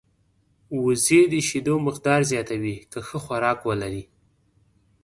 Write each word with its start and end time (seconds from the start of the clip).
وزې 0.83 1.21
د 1.33 1.35
شیدو 1.47 1.75
مقدار 1.87 2.21
زیاتوي 2.31 2.75
که 2.91 2.99
ښه 3.07 3.17
خوراک 3.25 3.59
ولري 3.69 4.03